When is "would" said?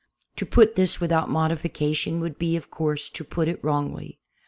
2.21-2.39